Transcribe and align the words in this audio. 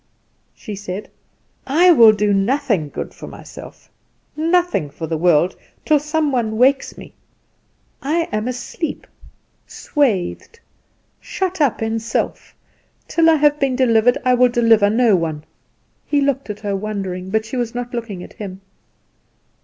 she 0.55 0.73
said. 0.75 1.11
"I 1.67 1.91
will 1.91 2.11
do 2.11 2.33
nothing 2.33 2.89
good 2.89 3.13
for 3.13 3.27
myself, 3.27 3.87
nothing 4.35 4.89
for 4.89 5.05
the 5.05 5.15
world, 5.15 5.55
till 5.85 5.99
some 5.99 6.31
one 6.31 6.57
wakes 6.57 6.97
me. 6.97 7.13
I 8.01 8.27
am 8.31 8.47
asleep, 8.47 9.05
swathed, 9.67 10.59
shut 11.19 11.61
up 11.61 11.83
in 11.83 11.99
self; 11.99 12.55
till 13.07 13.29
I 13.29 13.35
have 13.35 13.59
been 13.59 13.75
delivered 13.75 14.17
I 14.25 14.33
will 14.33 14.49
deliver 14.49 14.89
no 14.89 15.15
one." 15.15 15.43
He 16.07 16.19
looked 16.19 16.49
at 16.49 16.61
her 16.61 16.75
wondering, 16.75 17.29
but 17.29 17.45
she 17.45 17.55
was 17.55 17.75
not 17.75 17.93
looking 17.93 18.23
at 18.23 18.33
him. 18.33 18.61